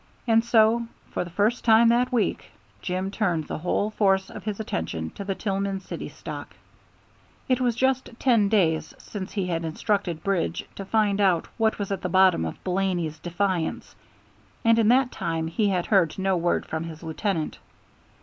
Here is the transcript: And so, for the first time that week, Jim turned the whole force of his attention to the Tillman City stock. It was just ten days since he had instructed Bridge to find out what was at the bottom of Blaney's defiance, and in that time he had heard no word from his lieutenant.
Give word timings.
And 0.25 0.43
so, 0.43 0.87
for 1.11 1.23
the 1.23 1.29
first 1.29 1.63
time 1.63 1.89
that 1.89 2.11
week, 2.11 2.49
Jim 2.81 3.11
turned 3.11 3.43
the 3.45 3.59
whole 3.59 3.91
force 3.91 4.31
of 4.31 4.45
his 4.45 4.59
attention 4.59 5.11
to 5.11 5.23
the 5.23 5.35
Tillman 5.35 5.79
City 5.79 6.09
stock. 6.09 6.55
It 7.47 7.61
was 7.61 7.75
just 7.75 8.09
ten 8.17 8.49
days 8.49 8.95
since 8.97 9.33
he 9.33 9.45
had 9.45 9.63
instructed 9.63 10.23
Bridge 10.23 10.65
to 10.73 10.85
find 10.85 11.21
out 11.21 11.47
what 11.57 11.77
was 11.77 11.91
at 11.91 12.01
the 12.01 12.09
bottom 12.09 12.45
of 12.45 12.63
Blaney's 12.63 13.19
defiance, 13.19 13.95
and 14.65 14.79
in 14.79 14.87
that 14.87 15.11
time 15.11 15.45
he 15.45 15.67
had 15.69 15.85
heard 15.85 16.17
no 16.17 16.35
word 16.35 16.65
from 16.65 16.85
his 16.85 17.03
lieutenant. 17.03 17.59